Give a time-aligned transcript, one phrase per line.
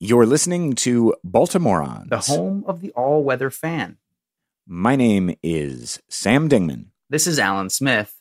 [0.00, 2.08] You're listening to Baltimoreans.
[2.08, 3.96] the home of the all weather fan.
[4.66, 6.86] My name is Sam Dingman.
[7.10, 8.14] This is Alan Smith.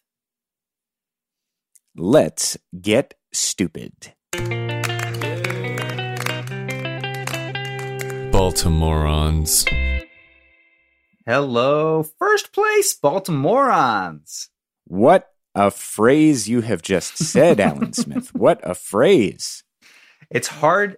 [1.96, 3.94] Let's get stupid.
[8.38, 9.68] Baltimoreans.
[11.26, 14.50] Hello, first place Baltimoreans.
[14.86, 18.34] What a phrase you have just said, Alan Smith.
[18.34, 19.64] What a phrase.
[20.30, 20.98] It's hard.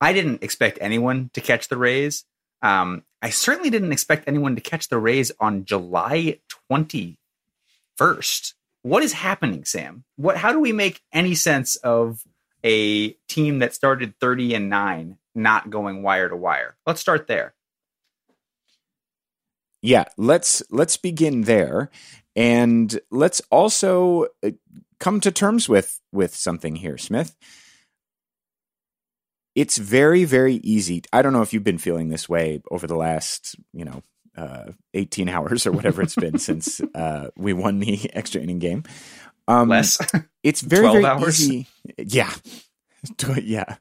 [0.00, 2.24] I didn't expect anyone to catch the Rays.
[2.62, 8.54] Um, I certainly didn't expect anyone to catch the Rays on July 21st.
[8.82, 10.04] What is happening, Sam?
[10.16, 12.24] What how do we make any sense of
[12.64, 16.76] a team that started 30 and 9 not going wire to wire?
[16.86, 17.54] Let's start there.
[19.82, 21.90] Yeah, let's let's begin there
[22.36, 24.50] and let's also uh,
[24.98, 27.36] come to terms with with something here, Smith.
[29.60, 31.02] It's very very easy.
[31.12, 34.02] I don't know if you've been feeling this way over the last, you know,
[34.36, 38.84] uh, 18 hours or whatever it's been since uh, we won the extra inning game.
[39.46, 39.98] Um, Less.
[40.42, 41.40] it's very 12 very hours?
[41.42, 41.66] easy.
[41.98, 42.32] Yeah,
[43.42, 43.76] yeah.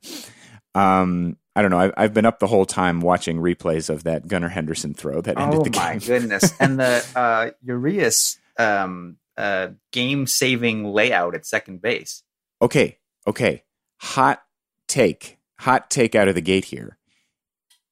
[0.75, 1.79] Um, I don't know.
[1.79, 5.39] I've, I've been up the whole time watching replays of that Gunnar Henderson throw that
[5.39, 5.81] ended Oh the game.
[5.81, 6.53] Oh my goodness!
[6.59, 12.23] And the uh, Urias um, uh, game-saving layout at second base.
[12.61, 13.63] Okay, okay.
[13.97, 14.41] Hot
[14.87, 15.38] take.
[15.59, 16.97] Hot take out of the gate here.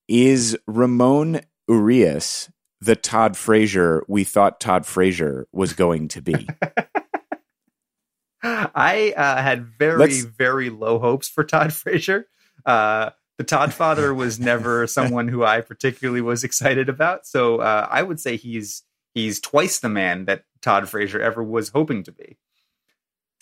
[0.07, 6.47] Is Ramon Urias the Todd Frazier we thought Todd Frazier was going to be?
[8.43, 12.27] I uh, had very, Let's- very low hopes for Todd Frazier.
[12.65, 17.27] Uh, the Todd father was never someone who I particularly was excited about.
[17.27, 21.69] So uh, I would say he's he's twice the man that Todd Frazier ever was
[21.69, 22.37] hoping to be.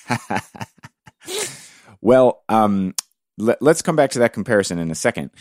[2.01, 2.95] well, um,
[3.38, 5.31] let, us come back to that comparison in a second.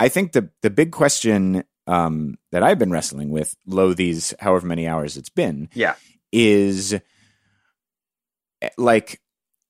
[0.00, 4.66] I think the the big question um, that I've been wrestling with, low these however
[4.66, 5.94] many hours it's been, Yeah.
[6.32, 6.94] is
[8.62, 9.20] eh, like,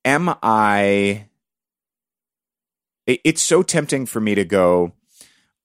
[0.05, 1.27] am I?
[3.07, 4.93] it- It's so tempting for me to go.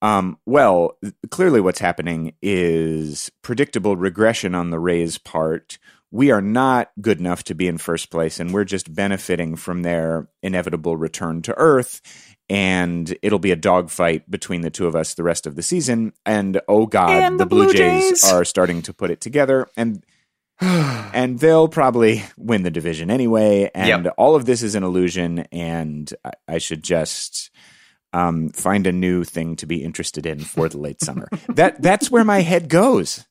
[0.01, 0.97] Um, well,
[1.31, 5.79] clearly, what's happening is predictable regression on the Rays' part.
[6.11, 9.81] We are not good enough to be in first place, and we're just benefiting from
[9.81, 12.01] their inevitable return to Earth.
[12.49, 16.13] And it'll be a dogfight between the two of us the rest of the season.
[16.25, 18.31] And oh God, And the, the Blue Blue Jays Jays.
[18.31, 20.01] are starting to put it together, and
[20.61, 23.69] and they'll probably win the division anyway.
[23.75, 24.13] And Yep.
[24.17, 27.51] all of this is an illusion, and I, I should just
[28.13, 31.27] um, find a new thing to be interested in for the late summer.
[31.49, 33.25] that that's where my head goes.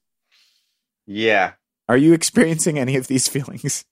[1.06, 1.52] Yeah.
[1.88, 3.84] Are you experiencing any of these feelings?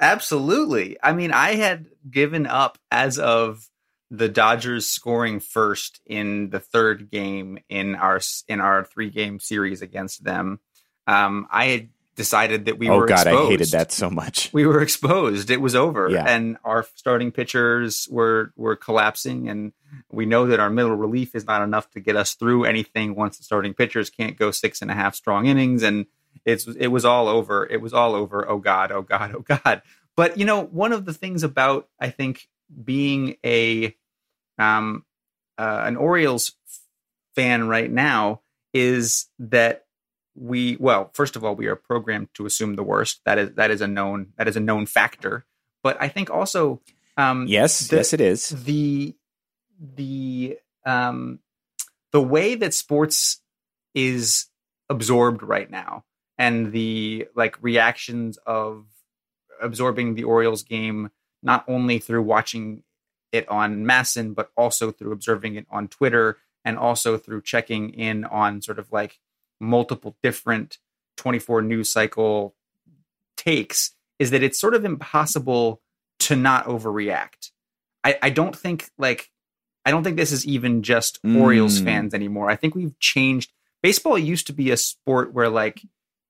[0.00, 0.96] Absolutely.
[1.02, 3.68] I mean, I had given up as of
[4.10, 9.80] the Dodgers scoring first in the third game in our in our three game series
[9.80, 10.60] against them.
[11.06, 13.46] Um, I had decided that we oh were God, exposed.
[13.46, 14.50] I hated that so much.
[14.52, 15.50] We were exposed.
[15.50, 16.24] It was over, Yeah.
[16.26, 19.72] and our starting pitchers were were collapsing, and
[20.10, 23.38] we know that our middle relief is not enough to get us through anything once
[23.38, 26.04] the starting pitchers can't go six and a half strong innings, and
[26.44, 27.66] it's it was all over.
[27.70, 28.48] It was all over.
[28.48, 29.82] Oh God, oh God, oh God.
[30.16, 32.48] But you know, one of the things about I think
[32.84, 33.94] being a
[34.58, 35.04] um
[35.58, 36.52] uh, an Orioles
[37.34, 38.40] fan right now
[38.74, 39.86] is that
[40.34, 43.70] we well first of all we are programmed to assume the worst that is that
[43.70, 45.44] is a known that is a known factor
[45.82, 46.80] but i think also
[47.18, 48.48] um Yes, the- yes, it is.
[48.64, 49.14] the
[49.78, 50.56] the
[50.86, 51.38] um
[52.12, 53.42] the way that sports
[53.94, 54.46] is
[54.88, 56.04] absorbed right now
[56.42, 58.84] and the like reactions of
[59.62, 61.10] absorbing the Orioles game
[61.42, 62.82] not only through watching
[63.30, 68.24] it on MASN but also through observing it on Twitter and also through checking in
[68.24, 69.18] on sort of like
[69.60, 70.78] multiple different
[71.16, 72.54] 24 news cycle
[73.36, 75.80] takes is that it's sort of impossible
[76.18, 77.50] to not overreact.
[78.04, 79.30] I, I don't think like
[79.84, 81.84] I don't think this is even just Orioles Mm.
[81.84, 82.48] fans anymore.
[82.50, 83.52] I think we've changed.
[83.82, 85.82] Baseball used to be a sport where like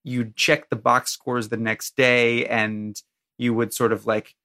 [0.03, 3.01] you'd check the box scores the next day and
[3.37, 4.35] you would sort of like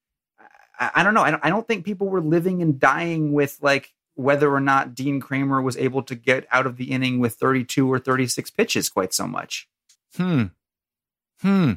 [0.78, 1.22] I, I don't know.
[1.22, 4.94] I don't, I don't think people were living and dying with like whether or not
[4.94, 8.88] Dean Kremer was able to get out of the inning with 32 or 36 pitches
[8.88, 9.69] quite so much.
[10.16, 10.44] Hmm.
[11.40, 11.72] Hmm.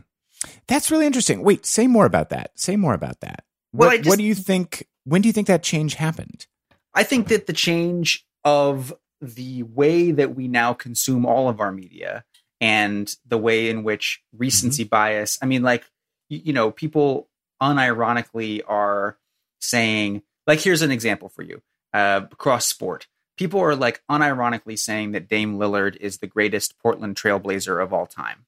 [0.68, 1.44] That's really interesting.
[1.44, 2.52] Wait, say more about that.
[2.56, 3.44] Say more about that.
[3.74, 4.88] Well, What, I just- what do you think?
[5.04, 6.46] When do you think that change happened?
[6.94, 11.72] I think that the change of the way that we now consume all of our
[11.72, 12.24] media
[12.62, 15.84] and the way in which recency bias, I mean, like,
[16.30, 17.28] you, you know, people
[17.62, 19.18] unironically are
[19.60, 21.62] saying, like, here's an example for you.
[21.94, 23.08] uh, across sport.
[23.38, 28.06] People are like unironically saying that Dame Lillard is the greatest Portland Trailblazer of all
[28.06, 28.46] time.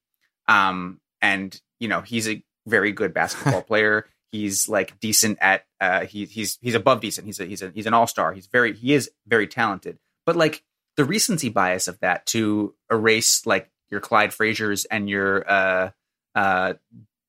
[0.47, 4.05] Um, and you know he's a very good basketball player.
[4.31, 7.25] He's like decent at uh, he, he's he's above decent.
[7.25, 8.33] He's a, he's a, he's an all star.
[8.33, 9.97] He's very he is very talented.
[10.25, 10.63] But like
[10.95, 15.91] the recency bias of that to erase like your Clyde Frazier's and your uh,
[16.33, 16.73] uh,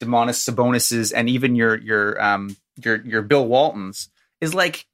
[0.01, 4.09] Domantas Sabonises and even your your um your your Bill Waltons
[4.41, 4.87] is like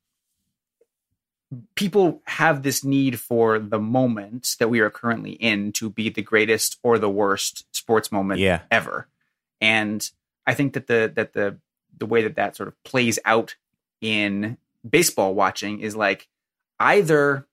[1.75, 6.23] people have this need for the moment that we are currently in to be the
[6.23, 8.61] greatest or the worst sports moment Yeah.
[8.71, 9.09] ever.
[9.61, 10.09] And
[10.47, 11.59] I think that the that the
[11.97, 13.57] the way that that sort of plays out
[14.01, 14.59] in
[14.89, 16.29] baseball watching is like
[16.79, 17.47] either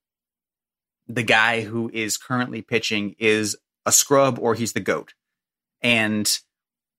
[1.08, 3.58] the guy who is currently pitching is
[3.88, 5.14] a scrub or he's the goat.
[5.82, 6.30] And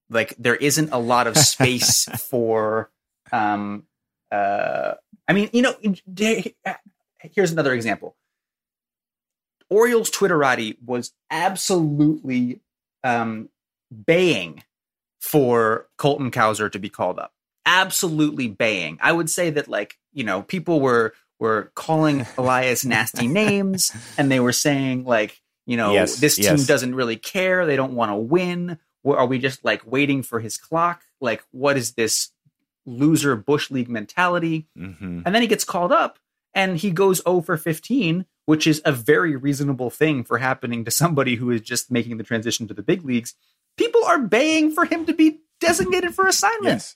[0.09, 2.89] like there isn't a lot of space for
[3.31, 3.83] um
[4.31, 4.95] uh
[5.27, 5.75] I mean, you know,
[7.19, 8.15] here's another example.
[9.69, 12.59] Orioles Twitterati was absolutely
[13.03, 13.49] um
[14.05, 14.63] baying
[15.21, 17.33] for Colton Cowser to be called up.
[17.65, 18.97] Absolutely baying.
[19.01, 24.31] I would say that like, you know, people were were calling Elias nasty names and
[24.31, 26.65] they were saying like, you know, Yes, this team yes.
[26.65, 27.65] doesn't really care.
[27.65, 28.79] They don't want to win.
[29.05, 31.03] Are we just like waiting for his clock?
[31.21, 32.31] Like, what is this
[32.87, 34.67] loser Bush League mentality?
[34.75, 36.17] hmm And then he gets called up
[36.55, 40.91] and he goes 0 for 15, which is a very reasonable thing for happening to
[40.91, 43.35] somebody who is just making the transition to the big leagues.
[43.77, 46.65] People are baying for him to be designated for assignment.
[46.81, 46.95] Yes.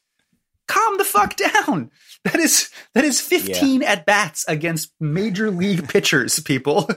[0.67, 1.91] Calm the fuck down.
[2.23, 6.89] That is that is 15 at bats against major league pitchers, people.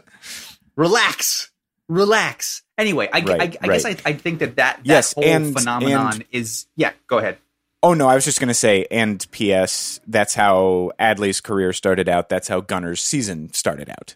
[0.76, 1.50] Relax.
[1.88, 2.62] Relax.
[2.79, 3.91] Anyway, I, Right, I, I guess I.
[4.05, 6.93] I think that that, that Yes, whole and- phenomenon and- is yeah.
[7.06, 7.38] Go ahead.
[7.83, 10.00] Oh no, I was just going to say, and P.S.
[10.06, 12.29] That's how Adley's career started out.
[12.29, 14.15] That's how Gunnar's season started out.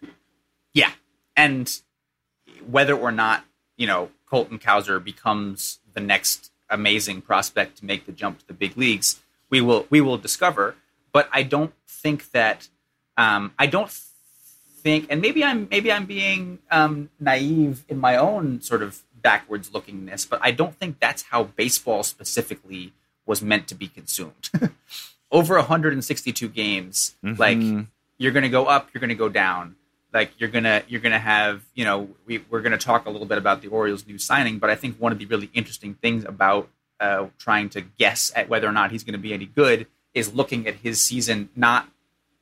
[0.73, 0.91] Yeah,
[1.37, 1.71] and
[2.69, 3.45] whether or not
[3.77, 8.53] you know Colton Cowser becomes the next amazing prospect to make the jump to the
[8.53, 10.75] big leagues, we will we will discover.
[11.13, 12.67] But I don't think that
[13.15, 13.91] um, I don't
[14.83, 19.69] think, and maybe I'm maybe I'm being um, naive in my own sort of backwards
[19.69, 22.93] lookingness, but I don't think that's how baseball specifically
[23.25, 24.49] was meant to be consumed.
[25.31, 27.87] Over 162 games, like Mhm.
[28.17, 29.75] you're going to go up, you're going to go down.
[30.13, 33.25] Like you're gonna you're gonna have you know we, we're going to talk a little
[33.27, 36.25] bit about the Orioles' new signing, but I think one of the really interesting things
[36.25, 36.67] about
[36.99, 40.33] uh, trying to guess at whether or not he's going to be any good is
[40.33, 41.87] looking at his season not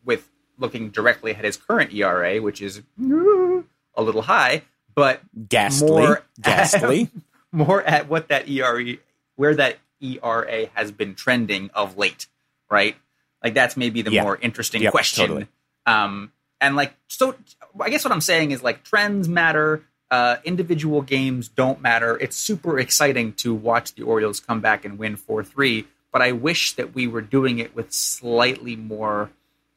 [0.04, 0.28] with
[0.60, 4.64] looking directly at his current ERA, which is a little high,
[4.94, 7.10] but Ghastly, more ghastly.
[7.52, 8.98] more at what that ERA
[9.36, 12.28] where that ERA has been trending of late,
[12.70, 12.96] right?
[13.44, 14.24] Like that's maybe the Yeah.
[14.24, 15.28] more interesting Yep, question.
[15.28, 15.48] totally.
[15.86, 16.32] Um,
[16.62, 17.36] and like so,
[17.80, 19.84] I guess what I'm saying is like trends matter.
[20.12, 22.18] Uh, individual games don't matter.
[22.18, 25.88] It's super exciting to watch the Orioles come back and win four three.
[26.12, 29.30] But I wish that we were doing it with slightly more,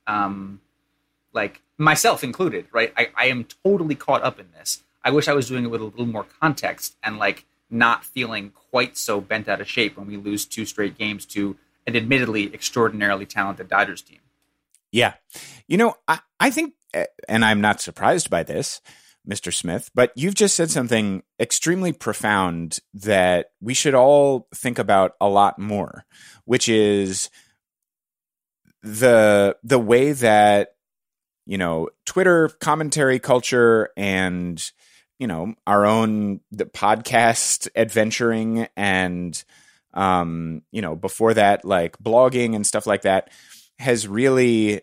[0.07, 0.61] um,
[1.33, 2.93] like myself included, right?
[2.97, 4.83] I, I am totally caught up in this.
[5.05, 8.51] I wish I was doing it with a little more context and like not feeling
[8.71, 11.57] quite so bent out of shape when we lose two straight games to
[11.87, 14.21] an admittedly extraordinarily talented Dodgers team.
[14.93, 15.15] Yeah.
[15.67, 18.81] You know, I, I think, uh, and I'm not surprised by this,
[19.29, 19.53] Mr.
[19.53, 25.29] Smith, but you've just said something extremely profound that we should all think about a
[25.29, 26.05] lot more,
[26.45, 27.31] which is
[28.83, 30.75] the the way that
[31.53, 34.73] you know Twitter commentary culture and
[35.19, 39.45] you know our own the podcast adventuring and
[39.93, 43.31] um you know before that like blogging and stuff like that
[43.79, 44.81] has really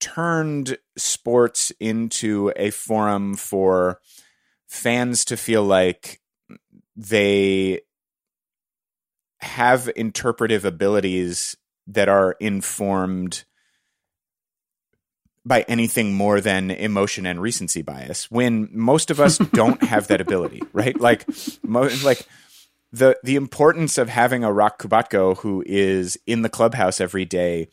[0.00, 4.00] turned sports into a forum for
[4.70, 6.18] fans to feel like
[6.96, 7.82] they
[9.42, 11.54] have interpretive abilities
[11.86, 13.44] that are informed
[15.44, 20.20] by anything more than emotion and recency bias when most of us don't have that
[20.20, 20.98] ability right?
[21.00, 21.26] Like
[21.62, 22.26] mo- like
[22.92, 27.68] the the importance of having a roch kubatko who is in the clubhouse every day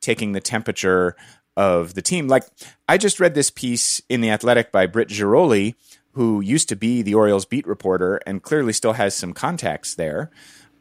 [0.00, 1.16] taking the temperature
[1.56, 2.28] of the team.
[2.28, 2.44] Like
[2.88, 5.74] i just read this piece in the athletic by britt ghiroli
[6.12, 10.30] who used to be the orioles beat reporter and clearly still has some contacts there.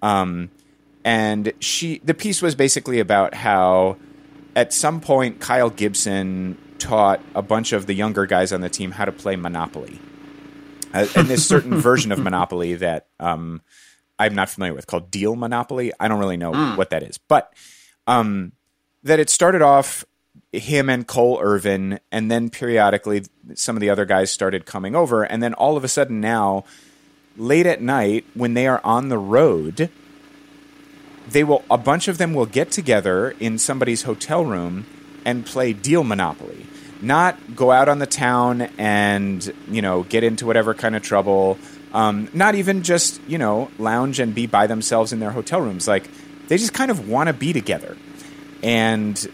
[0.02, 0.52] Um,
[1.06, 3.98] and she the piece was basically about how
[4.56, 8.92] at some point Kyle Gibson taught a bunch of the younger guys on the team
[8.92, 10.00] how to play Monopoly.
[10.94, 13.62] Uh, and this certain version of Monopoly that um,
[14.20, 15.92] I'm not familiar with called Deal Monopoly.
[16.00, 17.54] I don't really know what that is, but
[18.06, 18.52] um,
[19.04, 20.06] that it started off
[20.52, 23.24] him and Cole Irvin, and then periodically
[23.56, 26.64] some of the other guys started coming over, and then all of a sudden now,
[27.38, 29.90] late at night when they are on the road,
[31.30, 34.86] they will a bunch of them will get together in somebody's hotel room
[35.26, 36.66] and play deal monopoly.
[37.02, 41.58] Not go out on the town and you know get into whatever kind of trouble.
[41.94, 45.88] Um, not even just you know lounge and be by themselves in their hotel rooms.
[45.88, 46.10] Like
[46.48, 47.98] they just kind of want to be together
[48.62, 49.28] and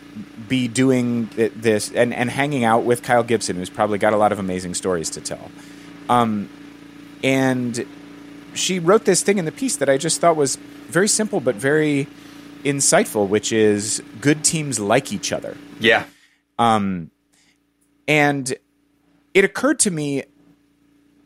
[0.47, 4.31] be doing this and, and hanging out with Kyle Gibson, who's probably got a lot
[4.31, 5.51] of amazing stories to tell.
[6.09, 6.49] Um,
[7.23, 7.85] and
[8.53, 10.55] she wrote this thing in the piece that I just thought was
[10.87, 12.07] very simple but very
[12.63, 15.55] insightful, which is good teams like each other.
[15.79, 16.05] Yeah.
[16.57, 17.11] Um,
[18.07, 18.53] and
[19.33, 20.23] it occurred to me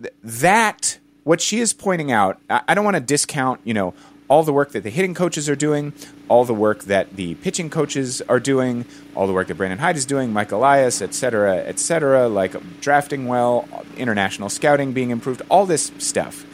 [0.01, 3.93] th- that what she is pointing out, I, I don't want to discount, you know,
[4.27, 5.93] all the work that the hitting coaches are doing,
[6.27, 9.97] all the work that the pitching coaches are doing, all the work that Brandon Hyde
[9.97, 15.41] is doing, Mike Elias, et cetera, et cetera, like drafting well, international scouting being improved,
[15.49, 16.45] all this stuff.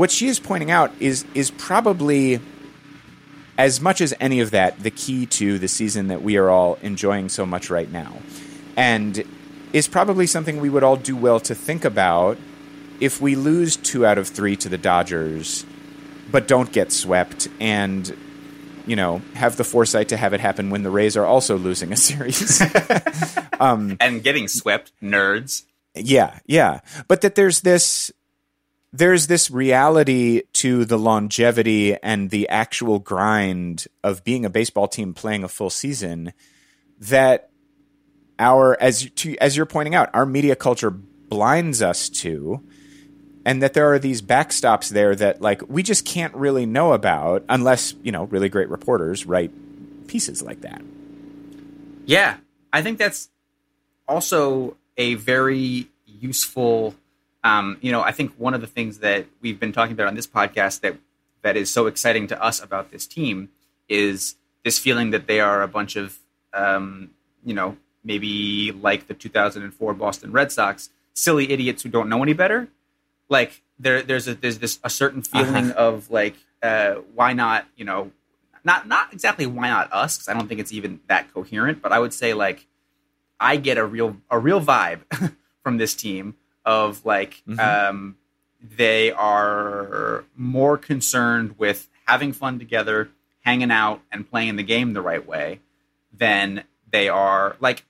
[0.00, 2.40] What she is pointing out is is probably
[3.58, 6.78] as much as any of that the key to the season that we are all
[6.80, 8.16] enjoying so much right now.
[8.78, 9.22] And
[9.74, 12.38] is probably something we would all do well to think about
[12.98, 15.66] if we lose two out of three to the Dodgers
[16.32, 18.16] but don't get swept and
[18.86, 21.92] you know have the foresight to have it happen when the Rays are also losing
[21.92, 22.62] a series
[23.60, 25.64] um, and getting swept, nerds.
[25.94, 28.10] Yeah, yeah, but that there's this
[28.92, 35.14] there's this reality to the longevity and the actual grind of being a baseball team
[35.14, 36.32] playing a full season
[36.98, 37.50] that
[38.38, 42.62] our as to, as you're pointing out our media culture blinds us to
[43.44, 47.44] and that there are these backstops there that like we just can't really know about
[47.48, 49.52] unless you know really great reporters write
[50.08, 50.82] pieces like that.
[52.04, 52.36] Yeah.
[52.72, 53.28] I think that's
[54.08, 56.94] also a very useful
[57.44, 60.14] um, you know i think one of the things that we've been talking about on
[60.14, 60.96] this podcast that
[61.42, 63.48] that is so exciting to us about this team
[63.88, 66.18] is this feeling that they are a bunch of
[66.52, 67.10] um,
[67.44, 72.32] you know maybe like the 2004 boston red sox silly idiots who don't know any
[72.32, 72.68] better
[73.28, 75.44] like there there's a there's this a certain uh-huh.
[75.44, 75.80] feeling uh-huh.
[75.80, 78.10] of like uh, why not you know
[78.64, 81.92] not not exactly why not us because I don't think it's even that coherent but
[81.92, 82.66] I would say like
[83.38, 85.00] I get a real a real vibe
[85.62, 87.60] from this team of like mm-hmm.
[87.60, 88.16] um,
[88.60, 95.00] they are more concerned with having fun together hanging out and playing the game the
[95.00, 95.60] right way
[96.12, 97.84] than they are like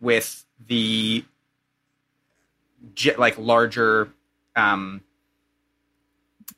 [0.00, 1.24] with the
[3.16, 4.12] like larger
[4.56, 5.00] um,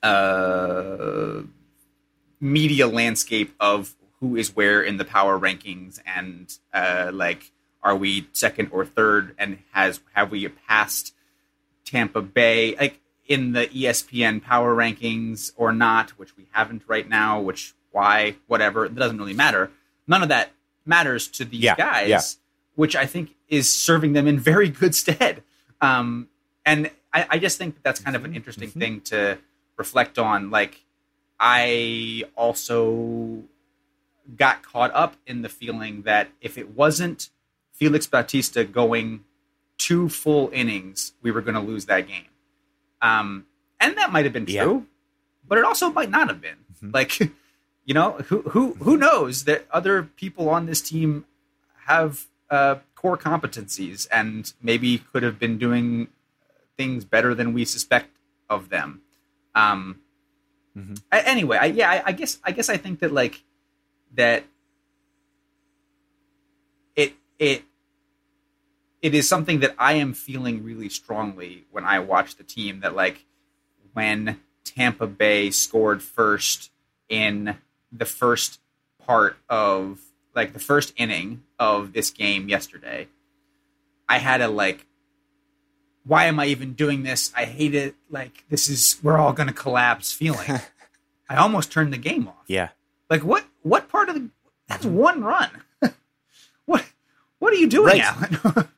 [0.03, 1.41] uh,
[2.39, 8.27] media landscape of who is where in the power rankings and uh, like are we
[8.33, 11.13] second or third and has have we passed
[11.85, 17.39] Tampa Bay like in the ESPN power rankings or not which we haven't right now
[17.39, 19.71] which why whatever it doesn't really matter
[20.07, 20.51] none of that
[20.85, 22.21] matters to these yeah, guys yeah.
[22.75, 25.43] which I think is serving them in very good stead
[25.81, 26.29] um,
[26.65, 28.37] and I, I just think that that's kind of an mm-hmm.
[28.37, 28.79] interesting mm-hmm.
[28.79, 29.37] thing to
[29.77, 30.49] reflect on.
[30.49, 30.83] Like,
[31.39, 33.43] I also
[34.35, 37.29] got caught up in the feeling that if it wasn't
[37.71, 39.23] Felix Bautista going
[39.77, 42.25] two full innings, we were going to lose that game.
[43.01, 43.45] Um,
[43.79, 44.79] and that might have been true, yeah.
[45.47, 46.57] but it also might not have been.
[46.75, 46.91] Mm-hmm.
[46.93, 47.19] Like,
[47.85, 51.25] you know, who who who knows that other people on this team
[51.85, 56.07] have uh, core competencies and maybe could have been doing
[56.77, 58.09] things better than we suspect
[58.49, 59.01] of them.
[59.53, 59.99] Um,
[60.75, 60.95] mm-hmm.
[61.11, 63.43] I, anyway, I, yeah, I, I, guess I guess I think that like
[64.15, 64.43] that
[66.95, 67.63] it it
[69.05, 72.79] it is something that I am feeling really strongly when I watch the team.
[72.79, 73.23] That like
[73.93, 76.71] when Tampa Bay scored first
[77.07, 77.55] in
[77.91, 78.59] the first
[79.05, 79.99] part of
[80.33, 83.07] like the first inning of this game yesterday,
[84.09, 84.87] I had a like
[86.03, 87.31] why am I even doing this?
[87.37, 87.93] I hate it.
[88.09, 90.61] Like this is we're all going to collapse feeling.
[91.29, 92.45] I almost turned the game off.
[92.47, 92.69] Yeah.
[93.07, 94.31] Like what what part of the
[94.67, 95.51] that's one run.
[96.65, 96.83] what
[97.37, 98.01] what are you doing, right.
[98.01, 98.67] Alan?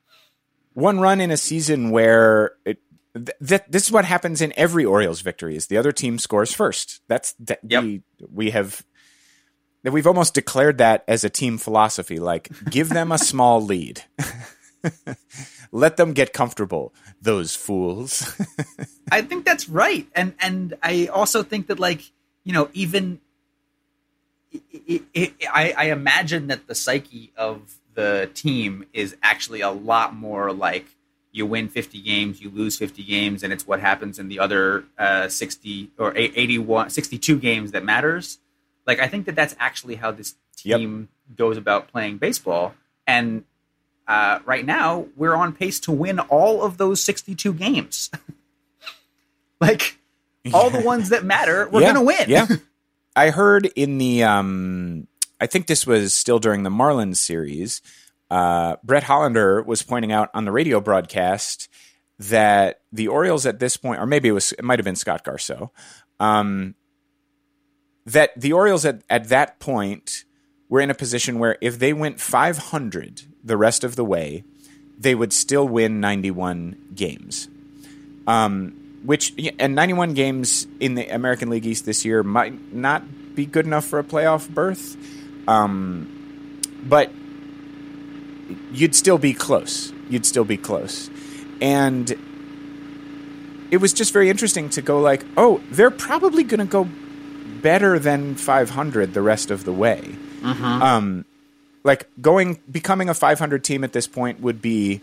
[0.77, 2.77] one run in a season where it
[3.15, 7.01] th- this is what happens in every Orioles victory is the other team scores first.
[7.07, 7.83] That's that yep.
[7.83, 8.85] we we have
[9.81, 14.03] that we've almost declared that as a team philosophy like give them a small lead.
[15.71, 18.39] Let them get comfortable, those fools.
[19.11, 20.07] I think that's right.
[20.15, 22.11] And and I also think that like,
[22.43, 23.19] you know, even
[24.51, 30.15] it, it, I, I imagine that the psyche of the team is actually a lot
[30.15, 30.85] more like
[31.31, 34.85] you win 50 games, you lose 50 games, and it's what happens in the other
[34.99, 38.37] uh, 60 or 81, 62 games that matters.
[38.85, 41.37] Like, I think that that's actually how this team yep.
[41.37, 42.75] goes about playing baseball.
[43.07, 43.45] And
[44.07, 48.11] uh, right now, we're on pace to win all of those 62 games.
[49.59, 49.97] like,
[50.53, 51.93] all the ones that matter, we're yeah.
[51.93, 52.29] going to win.
[52.29, 52.47] Yeah.
[53.15, 55.07] I heard in the, um,
[55.39, 57.81] I think this was still during the Marlins series,
[58.29, 61.69] uh, Brett Hollander was pointing out on the radio broadcast
[62.19, 65.23] that the Orioles at this point, or maybe it was, it might have been Scott
[65.23, 65.69] Garceau,
[66.19, 66.75] um,
[68.05, 70.25] that the Orioles at, at that point
[70.69, 74.43] were in a position where if they went 500 the rest of the way,
[74.97, 77.47] they would still win 91 games.
[78.25, 83.45] Um, which and 91 games in the American League East this year might not be
[83.45, 84.97] good enough for a playoff berth.
[85.47, 86.09] Um,
[86.83, 87.11] but
[88.71, 89.93] you'd still be close.
[90.09, 91.09] You'd still be close.
[91.61, 92.13] And
[93.71, 96.87] it was just very interesting to go like, oh, they're probably going to go
[97.61, 100.01] better than 500 the rest of the way.
[100.41, 100.63] Mm-hmm.
[100.63, 101.25] Um,
[101.83, 105.01] like going becoming a 500 team at this point would be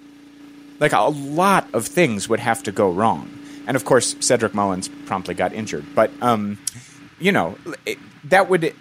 [0.80, 3.30] like a lot of things would have to go wrong.
[3.66, 5.84] And of course, Cedric Mullins promptly got injured.
[5.94, 6.58] But um,
[7.18, 8.74] you know, it, that would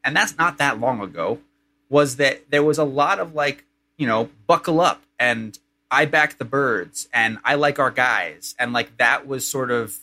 [0.05, 1.41] and that's not that long ago,
[1.89, 3.65] was that there was a lot of like,
[3.97, 5.59] you know, buckle up and
[5.91, 8.55] I back the birds and I like our guys.
[8.59, 9.99] And like that was sort of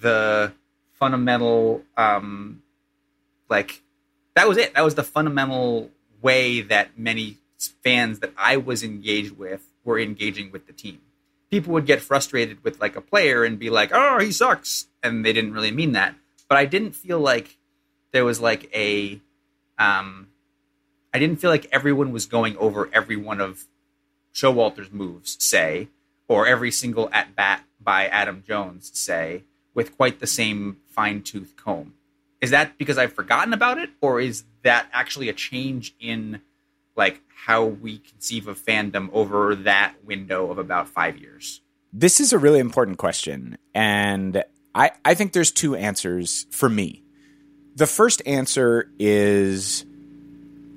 [0.00, 0.52] the
[0.92, 2.62] fundamental, um,
[3.48, 3.82] like,
[4.34, 4.74] that was it.
[4.74, 5.90] That was the fundamental
[6.22, 7.38] way that many
[7.82, 11.00] fans that I was engaged with were engaging with the team.
[11.50, 15.24] People would get frustrated with like a player and be like, "Oh, he sucks," and
[15.24, 16.14] they didn't really mean that.
[16.48, 17.56] But I didn't feel like
[18.12, 19.20] there was like a
[19.78, 20.28] um,
[21.12, 23.66] I didn't feel like everyone was going over every one of
[24.34, 25.88] Showalter's moves, say,
[26.28, 29.44] or every single at bat by Adam Jones, say,
[29.74, 31.94] with quite the same fine tooth comb.
[32.40, 36.40] Is that because I've forgotten about it, or is that actually a change in
[36.94, 41.60] like how we conceive of fandom over that window of about five years?
[41.92, 44.44] This is a really important question, and
[44.74, 47.02] I, I think there's two answers for me.
[47.74, 49.84] The first answer is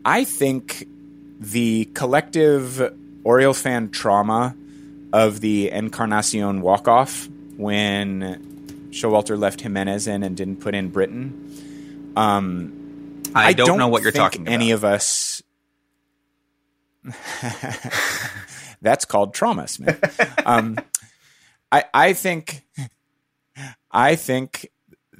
[0.04, 0.88] I think
[1.40, 4.56] the collective Oriole fan trauma
[5.14, 12.14] of the Encarnacion walk off when Showalter left Jimenez in and didn't put in Britton.
[12.16, 14.54] Um, I, I, don't, don't know what you're talking about.
[14.54, 15.42] Any of us.
[18.82, 20.44] That's called trauma, Smith.
[20.46, 20.78] um,
[21.72, 22.64] I I think
[23.92, 24.71] I think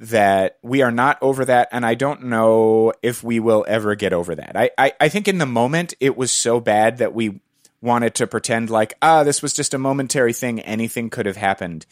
[0.02, 4.12] that we are not over that, and I don't know if we will ever get
[4.12, 4.56] over that.
[4.56, 7.40] I, I, I think in the moment it was so bad that we
[7.80, 11.86] wanted to pretend like, ah, this was just a momentary thing, anything could have happened.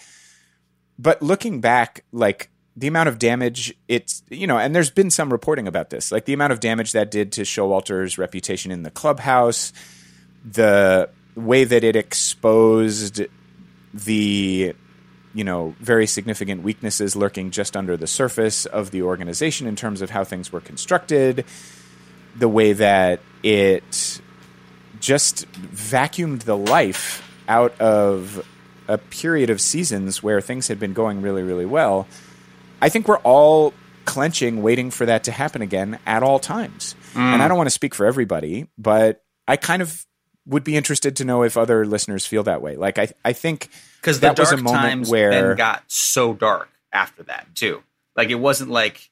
[0.98, 5.30] But looking back, like the amount of damage it's you know, and there's been some
[5.30, 8.90] reporting about this, like the amount of damage that did to Showalter's reputation in the
[8.90, 9.72] clubhouse,
[10.44, 13.22] the way that it exposed
[13.94, 14.74] the
[15.34, 20.02] you know, very significant weaknesses lurking just under the surface of the organization in terms
[20.02, 21.44] of how things were constructed,
[22.36, 24.20] the way that it
[24.98, 28.46] just vacuumed the life out of
[28.88, 32.08] a period of seasons where things had been going really, really well.
[32.82, 33.72] I think we're all
[34.04, 36.96] clenching, waiting for that to happen again at all times.
[37.14, 37.34] Mm.
[37.34, 40.04] And I don't want to speak for everybody, but I kind of
[40.46, 42.76] would be interested to know if other listeners feel that way.
[42.76, 43.68] Like I, I think
[44.00, 47.82] because the dark times where then got so dark after that too.
[48.16, 49.10] Like it wasn't like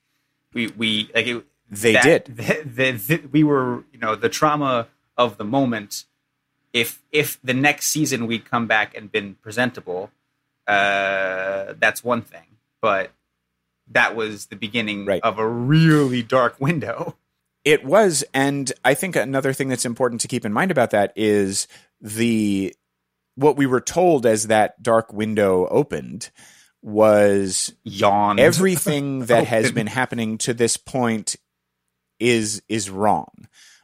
[0.52, 2.36] we we like it, they that, did.
[2.36, 6.04] The, the, the, we were you know the trauma of the moment.
[6.72, 10.10] If if the next season we'd come back and been presentable,
[10.66, 12.42] uh, that's one thing.
[12.80, 13.10] But
[13.90, 15.22] that was the beginning Right.
[15.22, 17.16] of a really dark window.
[17.68, 21.12] It was, and I think another thing that's important to keep in mind about that
[21.16, 21.68] is
[22.00, 22.74] the
[23.34, 26.30] what we were told as that dark window opened
[26.80, 28.38] was Yawn.
[28.38, 31.36] everything that has been happening to this point
[32.18, 33.28] is is wrong.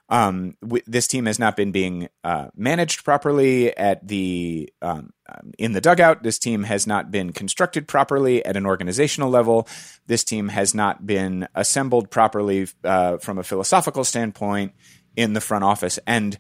[0.08, 5.52] Um, w- this team has not been being uh, managed properly at the um, um,
[5.58, 6.22] in the dugout.
[6.22, 9.66] This team has not been constructed properly at an organizational level.
[10.06, 14.72] This team has not been assembled properly uh, from a philosophical standpoint
[15.16, 15.98] in the front office.
[16.06, 16.38] And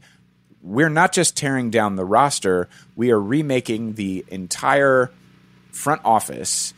[0.60, 5.10] we're not just tearing down the roster; we are remaking the entire
[5.72, 6.74] front office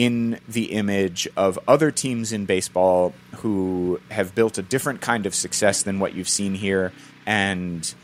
[0.00, 5.34] in the image of other teams in baseball who have built a different kind of
[5.34, 6.92] success than what you've seen here
[7.26, 7.94] and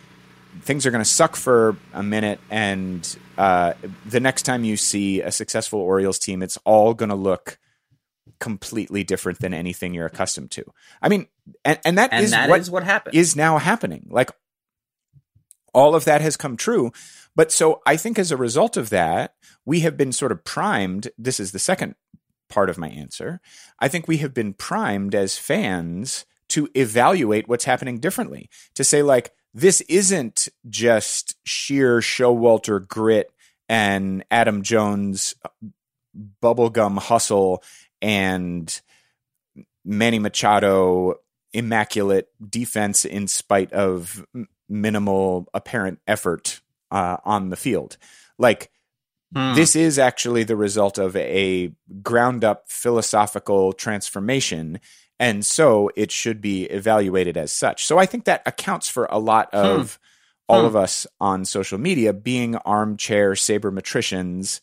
[0.62, 3.72] things are going to suck for a minute and uh,
[4.04, 7.58] the next time you see a successful orioles team it's all going to look
[8.40, 10.64] completely different than anything you're accustomed to
[11.00, 11.26] i mean
[11.64, 13.14] and, and that and is that what is what happened.
[13.14, 14.06] is now happening.
[14.10, 14.30] Like
[15.72, 16.92] all of that has come true.
[17.36, 21.10] But so I think as a result of that, we have been sort of primed.
[21.16, 21.94] This is the second
[22.48, 23.40] part of my answer.
[23.78, 29.02] I think we have been primed as fans to evaluate what's happening differently, to say,
[29.02, 33.30] like, this isn't just sheer Showalter grit
[33.68, 35.48] and Adam Jones uh,
[36.42, 37.62] bubblegum hustle
[38.00, 38.80] and
[39.84, 41.16] Manny Machado
[41.52, 44.24] immaculate defense in spite of
[44.68, 47.96] minimal apparent effort uh, on the field.
[48.38, 48.70] Like
[49.34, 49.54] Hmm.
[49.54, 54.78] this is actually the result of a ground up philosophical transformation.
[55.18, 57.84] And so it should be evaluated as such.
[57.86, 59.98] So I think that accounts for a lot of
[60.48, 60.66] all Hmm.
[60.66, 64.60] of us on social media being armchair sabermetricians,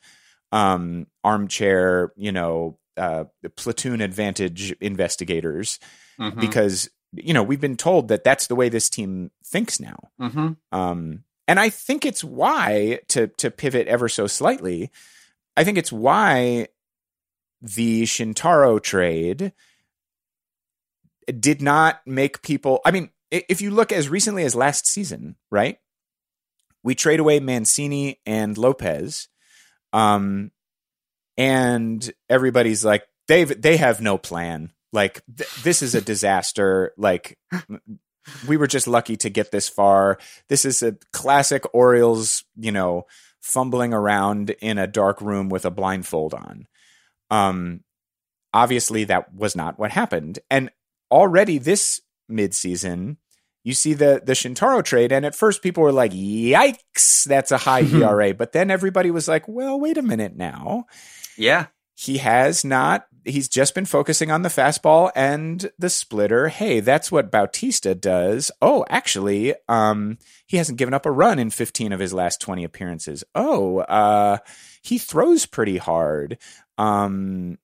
[0.53, 5.79] um, armchair, you know, uh, platoon advantage investigators
[6.19, 6.39] Mhm.
[6.39, 10.57] because you know we've been told that that's the way this team thinks now Mhm.
[10.71, 14.89] um, and i think it's why to to pivot ever so slightly
[15.57, 16.67] i think it's why
[17.61, 19.53] the shintaro trade
[21.39, 25.77] did not make people i mean if you look as recently as last season right
[26.83, 29.27] we trade away mancini and lopez
[29.93, 30.51] um
[31.37, 34.71] and everybody's like they've they have no plan.
[34.91, 36.93] Like th- this is a disaster.
[36.97, 37.37] Like
[38.47, 40.17] we were just lucky to get this far.
[40.49, 43.05] This is a classic orioles you know
[43.41, 46.67] fumbling around in a dark room with a blindfold on.
[47.29, 47.83] Um
[48.53, 50.39] obviously that was not what happened.
[50.49, 50.69] And
[51.11, 53.17] already this midseason
[53.63, 57.57] you see the the Shintaro trade and at first people were like yikes that's a
[57.57, 60.85] high ERA but then everybody was like well wait a minute now.
[61.37, 61.67] Yeah.
[61.95, 66.47] he has not he's just been focusing on the fastball and the splitter.
[66.49, 68.51] Hey that's what bautista does.
[68.61, 72.63] Oh actually um he hasn't given up a run in 15 of his last 20
[72.63, 73.23] appearances.
[73.35, 74.37] Oh uh
[74.81, 76.37] he throws pretty hard.
[76.77, 77.57] Um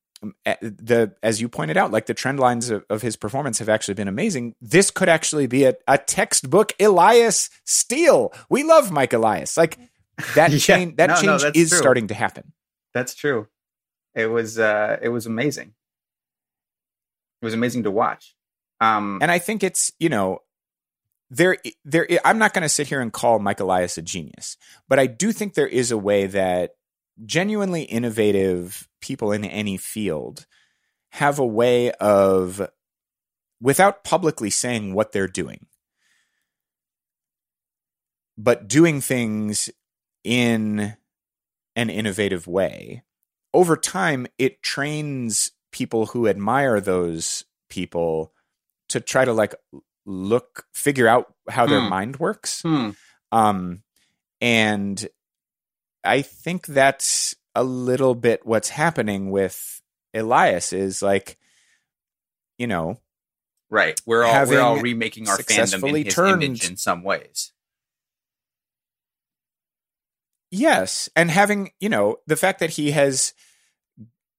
[0.62, 3.94] the as you pointed out like the trend lines of, of his performance have actually
[3.94, 4.54] been amazing.
[4.62, 8.34] This could actually be a, a textbook elias steal.
[8.50, 9.56] We love mike elias.
[9.58, 9.78] Like
[10.36, 10.58] that Yeah.
[10.58, 11.78] change that No, no, change that's is true.
[11.78, 12.52] starting to happen.
[12.94, 13.48] That's true.
[14.16, 15.74] It was uh it was amazing.
[17.42, 18.36] It was amazing to watch.
[18.80, 20.40] Um and I think it's you know
[21.30, 25.00] there there I'm not going to sit here and call Mike Elias a genius, but
[25.00, 26.72] I do think there is a way that
[27.26, 30.46] genuinely innovative people in any field
[31.12, 32.68] have a way of
[33.62, 35.68] without publicly saying what they're doing
[38.40, 39.70] but doing things
[40.24, 40.96] in
[41.76, 43.04] an innovative way
[43.54, 48.34] over time it trains people who admire those people
[48.90, 49.54] to try to like
[50.06, 51.90] look figure out how their Hmm.
[51.90, 52.92] mind works hmm.
[53.32, 53.84] um
[54.42, 55.08] and
[56.04, 59.82] i think that's a little bit what's happening with
[60.14, 61.38] elias is like
[62.58, 63.00] you know
[63.72, 64.02] Right.
[64.04, 67.54] We're all we're all remaking our fandom in his turned- image in some ways.
[70.52, 73.34] Yes, and having you know the fact that he has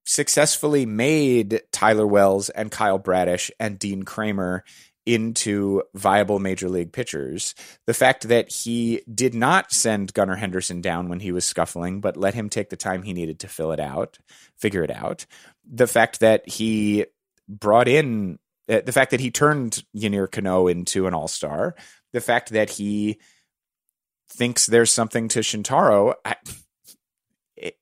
[0.05, 4.64] successfully made Tyler Wells and Kyle Bradish and Dean Kremer
[5.07, 7.55] into viable major league pitchers.
[7.87, 12.16] The fact that he did not send Gunnar Henderson down when he was scuffling, but
[12.16, 14.18] let him take the time he needed to fill it out,
[14.59, 15.27] figure it out.
[15.64, 17.07] The fact that he
[17.49, 18.38] brought in
[18.70, 21.75] uh, the fact that he turned Yennier Cano into an all star.
[22.12, 23.18] the fact that he
[24.31, 26.37] thinks there's something to Shintaro, I,
[27.57, 27.77] it,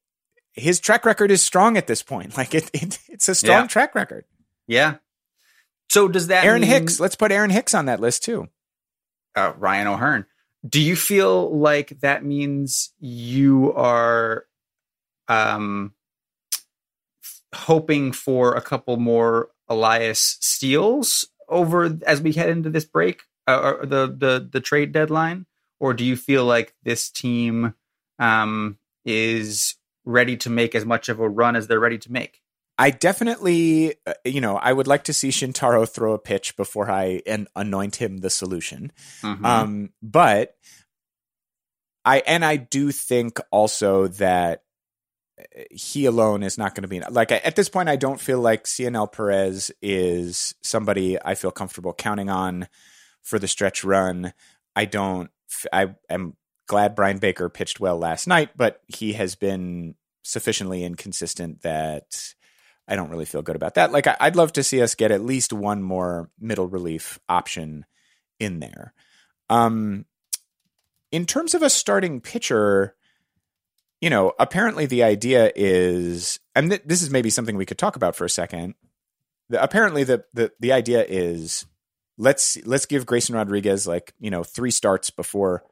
[0.54, 2.34] his track record is strong at this point.
[2.36, 3.66] Like it, it it's a strong Yeah.
[3.68, 4.24] track record.
[4.66, 4.96] Yeah.
[5.90, 8.48] So does that Aaron mean- Hicks, let's put Aaron Hicks on that list too.
[9.36, 10.26] uh, Ryan O'Hearn.
[10.68, 14.44] Do you feel like that means you are
[15.28, 15.92] um,
[17.54, 23.60] hoping for a couple more Elias steals over as we head into this break, uh,
[23.80, 25.46] or the the the trade deadline,
[25.80, 27.74] or do you feel like this team
[28.18, 32.40] um, is ready to make as much of a run as they're ready to make?
[32.80, 36.90] I definitely, uh, you know, I would like to see Shintaro throw a pitch before
[36.90, 38.92] I and anoint him the solution.
[39.22, 39.44] Mhm.
[39.44, 40.56] Um, but
[42.04, 44.62] I and I do think also that
[45.40, 47.88] uh, he alone is not going to be like at this point.
[47.88, 52.68] I don't feel like Cionel Perez is somebody I feel comfortable counting on
[53.22, 54.32] for the stretch run.
[54.76, 55.30] I don't.
[55.72, 61.62] I am glad Bryan Baker pitched well last night, but he has been sufficiently inconsistent
[61.62, 62.34] that
[62.86, 63.92] I don't really feel good about that.
[63.92, 67.84] Like I'd love to see us get at least one more middle relief option
[68.38, 68.94] in there.
[69.50, 70.04] Um,
[71.10, 72.94] in terms of a starting pitcher,
[74.00, 77.96] you know, apparently the idea is, and th- this is maybe something we could talk
[77.96, 78.74] about for a second.
[79.48, 81.64] The, apparently, the, the the idea is
[82.18, 85.64] let's let's give Grayson Rodriguez like you know three starts before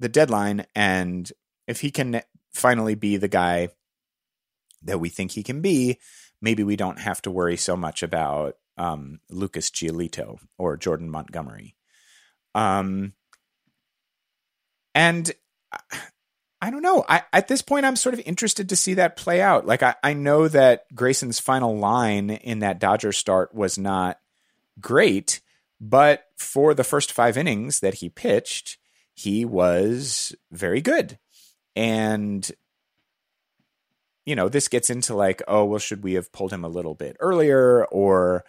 [0.00, 1.30] the deadline, and
[1.66, 2.20] if he can
[2.52, 3.68] finally be the guy
[4.82, 5.98] that we think he can be,
[6.42, 11.74] maybe we don't have to worry so much about um, Lucas Giolito or Jordan Montgomery.
[12.54, 13.14] Um,
[14.94, 15.32] and
[15.72, 15.98] I-
[16.70, 17.04] don't know.
[17.08, 19.64] I at this point I'm sort of interested to see that play out.
[19.66, 24.18] Like I, I know that Grayson's final line in that Dodger start was not
[24.80, 25.40] great,
[25.86, 28.78] but for the first five innings that he pitched,
[29.12, 31.18] he was very good.
[31.76, 32.50] And
[34.24, 36.94] you know, this gets into like, oh, well, should we have pulled him a little
[36.94, 38.44] bit earlier, or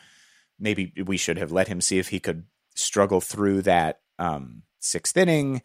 [0.57, 2.45] maybe we should have let him see if he could
[2.75, 5.61] struggle through that um, sixth inning.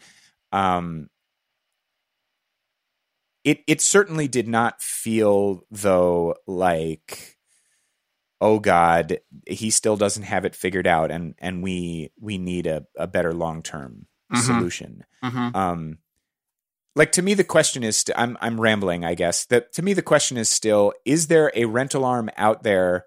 [0.51, 1.09] Um,
[3.45, 7.39] it it certainly did not feel though like,
[8.41, 12.87] oh God, he still doesn't have it figured out, and and we we need a,
[12.97, 14.39] a better long term Mhm.
[14.47, 15.57] solution Mhm.
[15.57, 15.99] um
[16.95, 19.93] like to me the question is st- i'm i'm rambling i guess that to me
[19.93, 23.07] the question is still is there a rental arm out there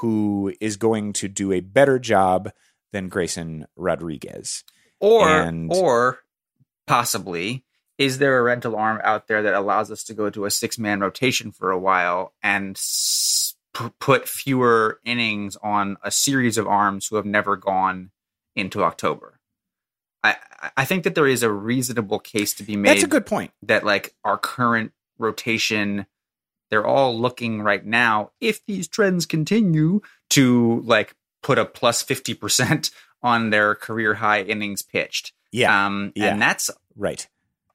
[0.00, 2.50] who is going to do a better job
[2.92, 4.64] than Grayson Rodriguez
[4.98, 6.18] Or And- or
[6.86, 7.64] possibly
[7.98, 10.78] is there a rental arm out there that allows us to go to a six
[10.78, 13.43] man rotation for a while and s-
[13.74, 18.10] p- put fewer innings on a series of arms who have never gone
[18.56, 19.40] into October?
[20.22, 20.36] I
[20.76, 23.50] I think that there is a reasonable case to be made that's a good point.
[23.62, 26.06] that like our current rotation
[26.70, 32.90] they're all looking right now if these trends continue to like put a plus 50%
[33.22, 35.32] on their career high innings pitched.
[35.52, 35.86] Yeah.
[35.86, 36.32] Um Yeah.
[36.32, 37.28] and that's right.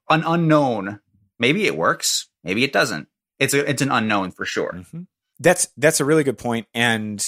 [0.10, 1.00] an unknown.
[1.38, 3.08] Maybe it works maybe it doesn't.
[3.38, 4.74] It's a it's an unknown for sure.
[4.74, 5.08] Mhm.
[5.40, 7.28] That's that's a really good point, and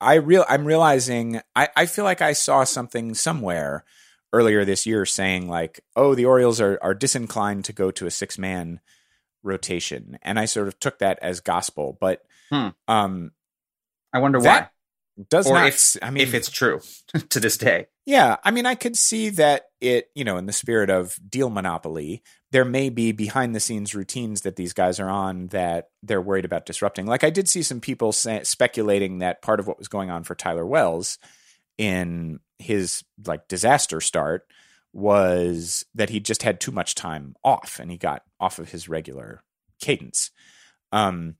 [0.00, 3.84] I real I'm realizing I, I feel like I saw something somewhere
[4.32, 8.10] earlier this year saying like, oh, the Orioles are are disinclined to go to a
[8.10, 8.80] six man
[9.42, 12.68] rotation, and I sort of took that as gospel, but Hmm.
[12.88, 13.32] um,
[14.12, 14.68] i wonder why
[15.30, 15.68] does or not.
[15.68, 16.80] if, I mean, if it's true
[17.30, 20.52] to this day Yeah, I mean, I could see that it, you know, in the
[20.52, 22.22] spirit of deal monopoly,
[22.54, 26.44] there may be behind the scenes routines that these guys are on that they're worried
[26.44, 27.04] about disrupting.
[27.04, 30.22] Like I did see some people say, speculating that part of what was going on
[30.22, 31.18] for Tyler Wells
[31.78, 34.46] in his like disaster start
[34.92, 38.88] was that he just had too much time off and he got off of his
[38.88, 39.42] regular
[39.80, 40.30] cadence.
[40.92, 41.34] Um,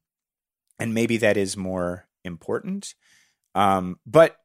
[0.80, 2.96] and maybe that is more important.
[3.54, 4.36] Um, but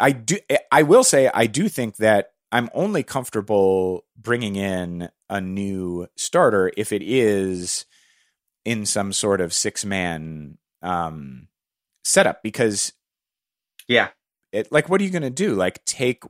[0.00, 0.38] I do.
[0.72, 6.72] I will say I do think that I'm only comfortable bringing in a new starter
[6.76, 7.84] if it is
[8.64, 11.48] in some sort of six man um,
[12.04, 12.92] setup because
[13.86, 14.08] yeah.
[14.52, 15.54] it like what are you going to do?
[15.54, 16.22] Like take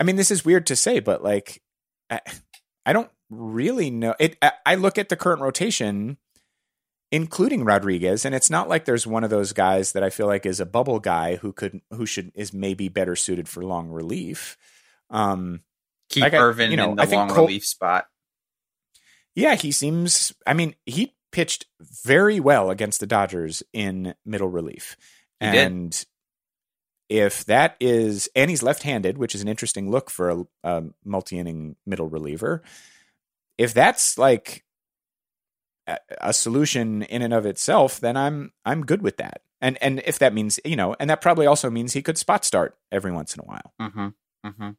[0.00, 1.62] i mean this is weird to say but like
[2.10, 2.20] i,
[2.86, 4.14] I don't really know.
[4.18, 6.18] It I, I look at the current rotation
[7.10, 10.44] including rodriguez and it's not like there's one of those guys that i feel like
[10.44, 14.56] is a bubble guy who could who should is maybe better suited for long relief
[15.10, 15.60] um
[16.08, 18.06] keep Like I- irvin you know, in the I long Col- relief spot
[19.34, 24.96] yeah he seems i mean he pitched very well against the dodgers in middle relief
[25.40, 25.66] He did.
[25.66, 26.04] and
[27.10, 31.76] if that is and he's left-handed, which is an interesting look for a, a multi-inning
[31.84, 32.62] middle reliever.
[33.58, 34.64] If that's like
[35.86, 39.42] a, a solution in and of itself, then I'm I'm good with that.
[39.60, 42.42] And and if that means you know, and that probably also means he could spot
[42.42, 43.74] start every once in a while.
[43.80, 44.48] Mm-hmm.
[44.48, 44.70] Mm-hmm.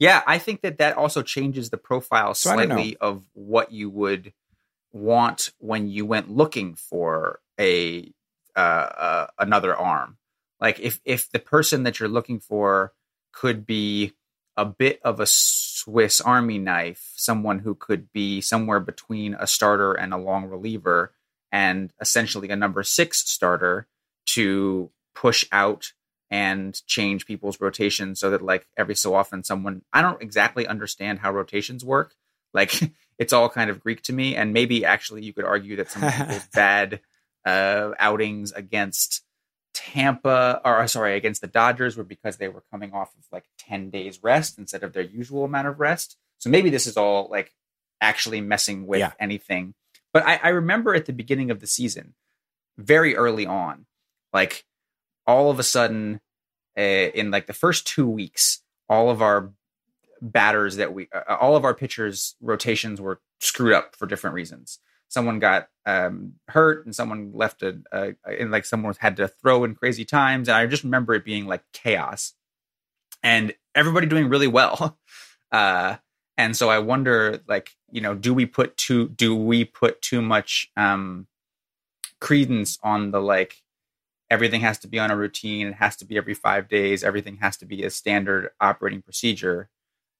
[0.00, 4.32] Yeah, I think that that also changes the profile So slightly of what you would
[4.92, 8.10] want when you went looking for a
[8.56, 10.16] uh, uh, another arm.
[10.58, 12.94] Like if if the person that you're looking for
[13.32, 14.14] could be
[14.56, 19.92] a bit of a Swiss Army knife, someone who could be somewhere between a starter
[19.92, 21.12] and a long reliever,
[21.52, 23.86] and essentially a number six starter
[24.26, 25.92] to push out
[26.30, 31.18] and change people's rotations so that like every so often someone I don't exactly understand
[31.20, 32.14] how rotations work.
[32.54, 32.72] Like
[33.18, 36.04] it's all kind of Greek to me, and maybe actually you could argue that some
[36.04, 37.00] of people's bad
[37.46, 39.22] uh, outings against
[39.72, 43.90] Tampa or sorry against the Dodgers were because they were coming off of like ten
[43.90, 46.16] days rest instead of their usual amount of rest.
[46.38, 47.52] So maybe this is all like
[48.00, 49.12] actually messing with Yeah.
[49.20, 49.74] anything.
[50.12, 52.14] But I, I remember at the beginning of the season,
[52.78, 53.86] very early on,
[54.32, 54.64] like
[55.30, 56.20] all of a sudden,
[56.76, 59.52] uh, in like the first two weeks, all of our
[60.20, 64.80] batters that we, uh, all of our pitchers' rotations were screwed up for different reasons.
[65.08, 69.64] Someone got um, hurt, and someone left a, a, and like someone had to throw
[69.64, 70.48] in crazy times.
[70.48, 72.34] And I just remember it being like chaos,
[73.22, 74.98] and everybody doing really well.
[75.52, 75.96] Uh,
[76.38, 80.22] and so I wonder, like, you know, do we put too do we put too
[80.22, 81.26] much um,
[82.20, 83.56] credence on the like
[84.30, 85.66] everything has to be on a routine.
[85.66, 87.02] It has to be every five days.
[87.02, 89.68] Everything has to be a standard operating procedure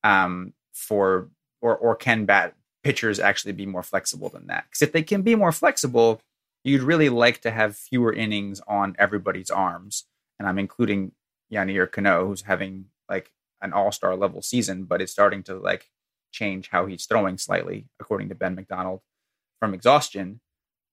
[0.02, 1.28] um, for
[1.60, 4.64] or or can bat pitchers actually be more flexible than that?
[4.64, 6.20] Because if they can be more flexible
[6.64, 10.04] you'd really like to have fewer innings on everybody's arms.
[10.38, 11.12] And i'm including
[11.52, 15.90] Yennier Cano who's having like an all-star level season but is starting to like
[16.32, 19.00] change how he's throwing slightly according to Ben McDonald
[19.58, 20.40] from exhaustion.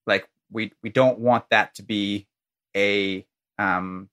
[0.06, 2.27] Like we we don't want that to be
[2.78, 3.26] a
[3.58, 4.10] um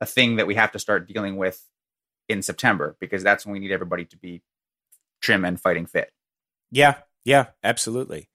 [0.00, 1.62] a thing that we have to start dealing with
[2.28, 4.42] in September because that's when we need everybody to be
[5.20, 6.10] trim and fighting fit.
[6.70, 8.28] Yeah, yeah, absolutely.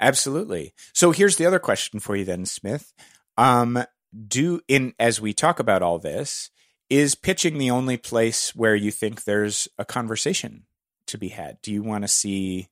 [0.00, 0.74] Absolutely.
[0.92, 2.92] So here's the other question for you then, Smith.
[3.36, 3.84] Um
[4.26, 6.50] do in as we talk about all this,
[6.90, 10.64] is pitching the only place where you think there's a conversation
[11.06, 11.60] to be had?
[11.62, 12.68] Do you want to see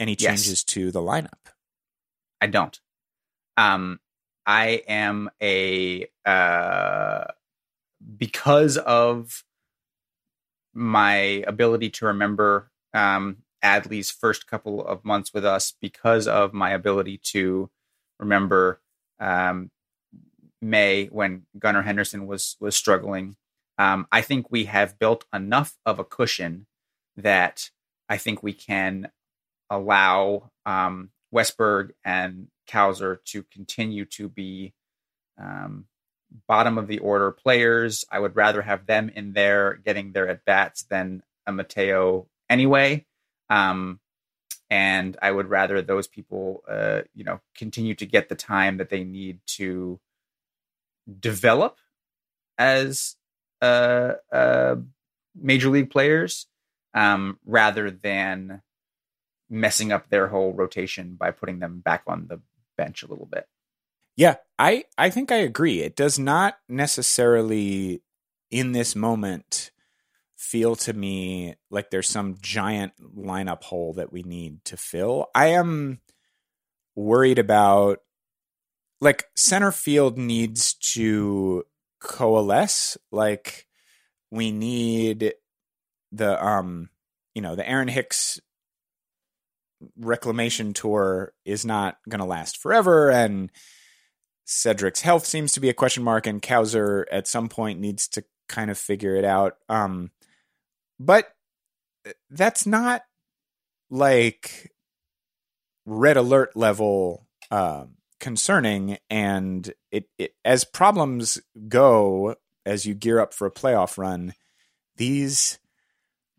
[0.00, 0.42] any Yes.
[0.42, 1.52] changes to the lineup?
[2.40, 2.78] I don't.
[3.56, 4.00] Um,
[4.46, 7.24] I am a uh,
[8.16, 9.44] because of
[10.74, 16.70] my ability to remember um, Adley's first couple of months with us, because of my
[16.70, 17.70] ability to
[18.18, 18.80] remember
[19.20, 19.70] um,
[20.60, 23.36] May when Gunnar Henderson was was struggling.
[23.78, 26.66] Um, I think we have built enough of a cushion
[27.16, 27.70] that
[28.08, 29.10] I think we can
[29.70, 34.72] allow um, Westburg and Cowser to continue to be
[35.38, 35.86] um,
[36.46, 38.04] bottom of the order players.
[38.10, 43.04] I would rather have them in there getting their at bats than a Mateo anyway.
[43.50, 44.00] Um,
[44.70, 48.88] and I would rather those people, uh, you know, continue to get the time that
[48.88, 50.00] they need to
[51.20, 51.78] develop
[52.56, 53.16] as
[53.60, 54.76] uh, uh,
[55.34, 56.46] major league players,
[56.94, 58.62] um, rather than
[59.54, 62.40] messing up their whole rotation by putting them back on the
[62.76, 63.46] bench a little bit.
[64.16, 65.80] Yeah, I I think I agree.
[65.80, 68.02] It does not necessarily
[68.50, 69.70] in this moment
[70.36, 75.28] feel to me like there's some giant lineup hole that we need to fill.
[75.34, 76.00] I am
[76.94, 78.00] worried about
[79.00, 81.64] like center field needs to
[82.00, 83.66] coalesce like
[84.30, 85.34] we need
[86.12, 86.88] the um
[87.34, 88.40] you know the Aaron Hicks
[89.98, 93.50] reclamation tour is not going to last forever and
[94.46, 98.24] Cedric's health seems to be a question mark and Cowser at some point needs to
[98.48, 99.56] kind of figure it out.
[99.68, 100.10] Um
[101.00, 101.28] but
[102.30, 103.02] that's not
[103.90, 104.72] like
[105.86, 113.34] red alert level um concerning and it, it as problems go as you gear up
[113.34, 114.32] for a playoff run
[114.96, 115.58] these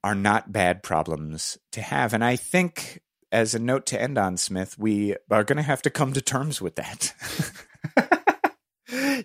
[0.03, 3.01] are not bad problems to have and i think
[3.35, 6.21] as a note to end on smith we are going to have to come to
[6.21, 7.13] terms with that.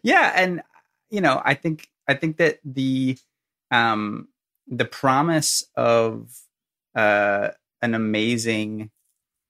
[0.02, 0.62] Yeah, and
[1.10, 3.18] you know, I think I think that the
[3.70, 4.28] um
[4.66, 6.30] the promise of
[6.94, 7.48] uh
[7.82, 8.90] an amazing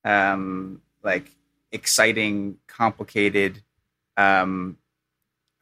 [0.04, 1.30] um like
[1.72, 3.62] exciting complicated
[4.16, 4.76] um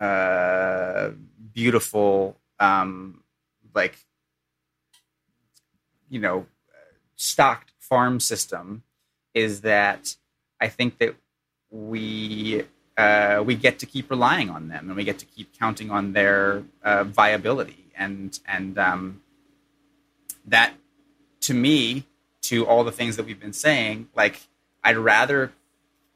[0.00, 1.10] uh,
[1.52, 3.22] beautiful, um,
[3.74, 3.96] like
[6.08, 6.46] you know,
[7.16, 8.84] stocked farm system
[9.38, 10.16] is that
[10.60, 11.14] I think that
[11.70, 12.64] we
[12.96, 16.12] uh, we get to keep relying on them and we get to keep counting on
[16.12, 17.84] their uh, viability.
[17.96, 19.22] And and um,
[20.46, 20.74] that
[21.42, 22.04] to me
[22.42, 24.40] to all the things that we've been saying like
[24.82, 25.52] I'd rather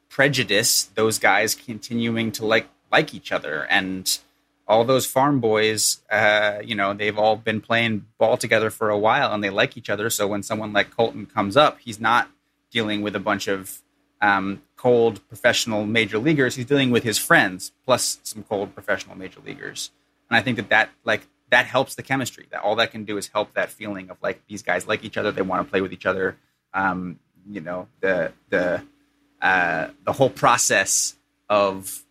[0.09, 3.65] prejudice those guys continuing to like like each other.
[3.67, 4.19] And
[4.67, 8.99] all those farm boys uh, you know they've all been playing ball together for a
[8.99, 10.11] while and they like each other.
[10.11, 12.29] So when someone like colton comes up he's not
[12.73, 13.81] dealing with a bunch of
[14.21, 16.57] um, cold professional major leaguers.
[16.57, 19.91] He's dealing with his friends plus some cold professional major leaguers.
[20.31, 22.47] And i think that that like that helps the chemistry.
[22.51, 25.19] That all that can do is help that feeling of like these guys like each
[25.19, 25.31] other.
[25.31, 26.37] They want to play with each other.
[26.73, 27.19] Um,
[27.49, 28.83] you know the the
[29.43, 31.17] uh, the whole process
[31.49, 32.05] of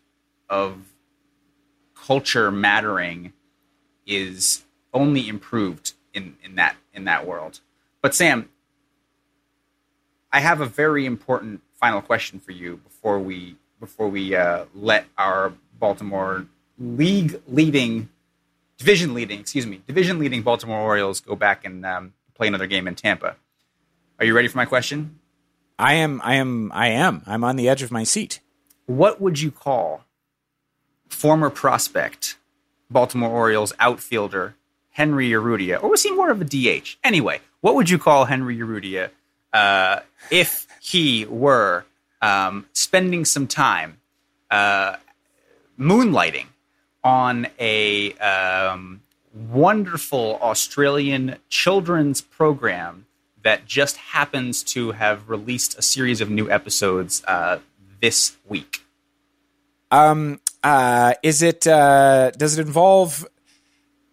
[0.49, 0.93] of
[1.95, 3.33] culture mattering
[4.05, 7.61] is only improved in in that in that world.
[8.01, 8.49] But Sam,
[10.33, 15.05] I have a very important final question for you before we before we uh, let
[15.17, 16.45] our Baltimore
[16.79, 18.09] league leading
[18.77, 22.87] division leading excuse me division leading Baltimore Orioles go back and um, play another game
[22.87, 23.35] in Tampa.
[24.19, 25.19] Are you ready for my question?
[25.81, 26.21] I am.
[26.23, 26.71] I am.
[26.73, 27.23] I am.
[27.25, 28.39] I'm on the edge of my seat.
[28.85, 30.05] What would you call
[31.09, 32.37] former prospect
[32.89, 34.55] Baltimore Orioles outfielder
[34.91, 36.97] Henry Urrutia, or was he more of a DH?
[37.03, 39.09] Anyway, what would you call Henry Urrutia
[39.53, 39.99] uh,
[40.29, 41.85] if he were
[42.21, 43.99] um, spending some time
[44.49, 44.95] uh,
[45.79, 46.45] moonlighting
[47.03, 49.01] on a um,
[49.33, 53.05] wonderful Australian children's program
[53.43, 57.57] that just happens to have released a series of new episodes uh,
[58.01, 58.83] this week.
[59.89, 61.65] Um, uh, is it?
[61.65, 63.27] Uh, does it involve?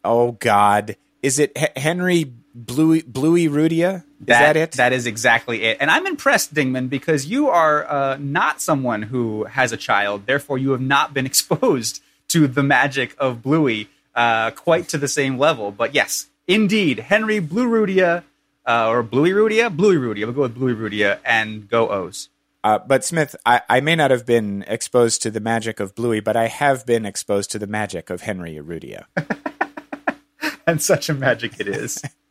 [0.03, 4.05] Oh God, is it H- Henry Bluey Bluey Rudia?
[4.21, 4.73] Is that, it?
[4.73, 5.79] That is exactly it.
[5.81, 10.27] And I'm impressed, Dingman, because you are uh, not someone who has a child.
[10.27, 15.09] Therefore, you have not been exposed to the magic of Bluey uh, quite to the
[15.09, 15.71] same level.
[15.71, 18.25] But yes, indeed, Henry Blue Rudia
[18.67, 20.27] uh, or Bluey Rudia, Bluey Rudia.
[20.27, 22.29] We'll go with Bluey Rudia and go O's.
[22.65, 26.19] Uh, but Smith, I, I, may not have been exposed to the magic of Bluey,
[26.19, 29.05] but I have been exposed to the magic of Henry Urrutia.
[30.67, 32.03] and such a magic it is.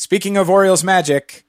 [0.00, 1.44] Speaking of Orioles magic,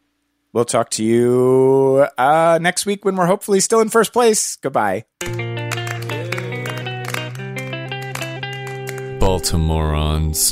[0.52, 4.58] we'll talk to you uh, next week when we're hopefully still in first place.
[4.58, 5.06] Goodbye.
[9.22, 10.52] Baltimoreans.